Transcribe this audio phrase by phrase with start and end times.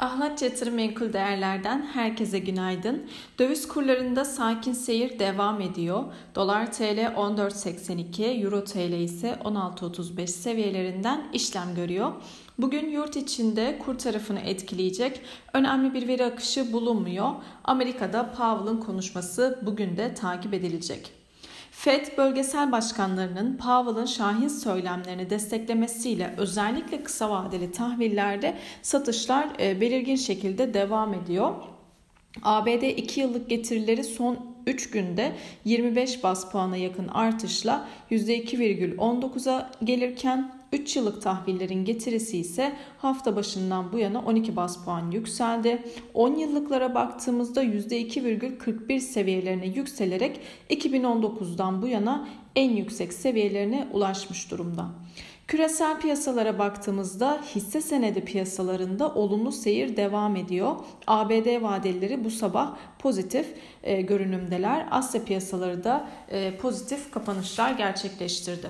[0.00, 3.06] Ahlat Yatırım Menkul Değerler'den herkese günaydın.
[3.38, 6.04] Döviz kurlarında sakin seyir devam ediyor.
[6.34, 12.12] Dolar TL 14.82, Euro TL ise 16.35 seviyelerinden işlem görüyor.
[12.58, 15.20] Bugün yurt içinde kur tarafını etkileyecek
[15.52, 17.30] önemli bir veri akışı bulunmuyor.
[17.64, 21.12] Amerika'da Powell'ın konuşması bugün de takip edilecek.
[21.78, 30.74] Fed bölgesel başkanlarının Powell'ın şahin söylemlerini desteklemesiyle özellikle kısa vadeli tahvillerde satışlar e, belirgin şekilde
[30.74, 31.54] devam ediyor.
[32.42, 35.32] ABD 2 yıllık getirileri son 3 günde
[35.64, 43.98] 25 bas puana yakın artışla %2,19'a gelirken 3 yıllık tahvillerin getirisi ise hafta başından bu
[43.98, 45.82] yana 12 bas puan yükseldi.
[46.14, 54.86] 10 yıllıklara baktığımızda %2,41 seviyelerine yükselerek 2019'dan bu yana en yüksek seviyelerine ulaşmış durumda.
[55.48, 60.76] Küresel piyasalara baktığımızda hisse senedi piyasalarında olumlu seyir devam ediyor.
[61.06, 63.46] ABD vadeleri bu sabah pozitif
[63.82, 64.86] e, görünümdeler.
[64.90, 68.68] Asya piyasaları da e, pozitif kapanışlar gerçekleştirdi.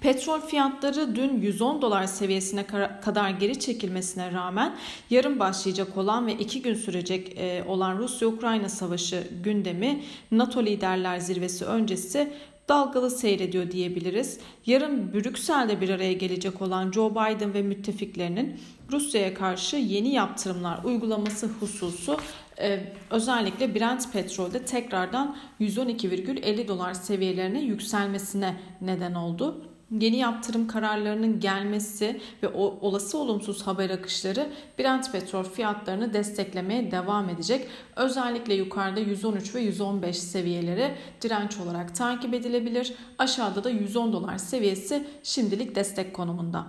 [0.00, 2.66] Petrol fiyatları dün 110 dolar seviyesine
[3.02, 4.76] kadar geri çekilmesine rağmen
[5.10, 11.64] yarın başlayacak olan ve iki gün sürecek e, olan Rusya-Ukrayna savaşı gündemi NATO liderler zirvesi
[11.64, 12.32] öncesi
[12.70, 14.38] dalgalı seyrediyor diyebiliriz.
[14.66, 18.60] Yarın Brüksel'de bir araya gelecek olan Joe Biden ve müttefiklerinin
[18.92, 22.16] Rusya'ya karşı yeni yaptırımlar uygulaması hususu
[22.60, 32.20] e, özellikle Brent petrolde tekrardan 112,50 dolar seviyelerine yükselmesine neden oldu yeni yaptırım kararlarının gelmesi
[32.42, 37.68] ve o olası olumsuz haber akışları Brent petrol fiyatlarını desteklemeye devam edecek.
[37.96, 42.94] Özellikle yukarıda 113 ve 115 seviyeleri direnç olarak takip edilebilir.
[43.18, 46.66] Aşağıda da 110 dolar seviyesi şimdilik destek konumunda.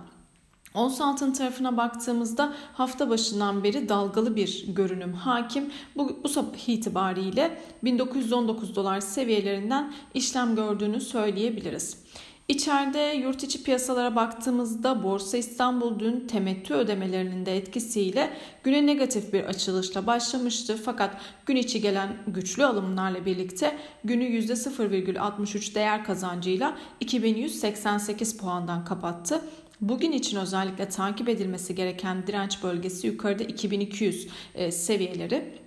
[0.74, 5.70] Ons altın tarafına baktığımızda hafta başından beri dalgalı bir görünüm hakim.
[5.96, 12.02] Bu, bu sabah itibariyle 1919 dolar seviyelerinden işlem gördüğünü söyleyebiliriz.
[12.48, 18.30] İçeride yurt içi piyasalara baktığımızda Borsa İstanbul dün temettü ödemelerinin de etkisiyle
[18.64, 20.80] güne negatif bir açılışla başlamıştı.
[20.84, 21.16] Fakat
[21.46, 29.42] gün içi gelen güçlü alımlarla birlikte günü %0,63 değer kazancıyla 2188 puandan kapattı.
[29.80, 35.61] Bugün için özellikle takip edilmesi gereken direnç bölgesi yukarıda 2200 e, seviyeleri.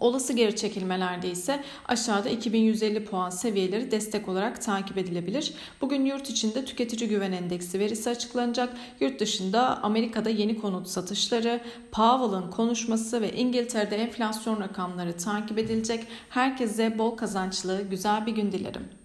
[0.00, 5.54] Olası geri çekilmelerde ise aşağıda 2150 puan seviyeleri destek olarak takip edilebilir.
[5.80, 8.76] Bugün yurt içinde tüketici güven endeksi verisi açıklanacak.
[9.00, 11.60] Yurt dışında Amerika'da yeni konut satışları,
[11.92, 16.06] Powell'ın konuşması ve İngiltere'de enflasyon rakamları takip edilecek.
[16.28, 18.99] Herkese bol kazançlı, güzel bir gün dilerim.